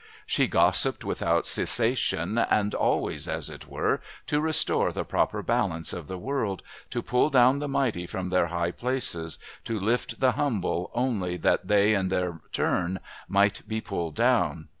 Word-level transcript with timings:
She 0.25 0.47
gossiped 0.47 1.05
without 1.05 1.45
cessation, 1.45 2.39
and 2.39 2.73
always, 2.73 3.27
as 3.27 3.51
it 3.51 3.67
were, 3.67 4.01
to 4.25 4.41
restore 4.41 4.91
the 4.91 5.05
proper 5.05 5.43
balance 5.43 5.93
of 5.93 6.07
the 6.07 6.17
world, 6.17 6.63
to 6.89 7.03
pull 7.03 7.29
down 7.29 7.59
the 7.59 7.67
mighty 7.67 8.07
from 8.07 8.29
their 8.29 8.47
high 8.47 8.71
places, 8.71 9.37
to 9.65 9.79
lift 9.79 10.19
the 10.19 10.31
humble 10.31 10.89
only 10.95 11.37
that 11.37 11.67
they 11.67 11.93
in 11.93 12.07
their 12.07 12.41
turn 12.51 12.99
might 13.29 13.61
be 13.67 13.79
pulled 13.79 14.15
down. 14.15 14.69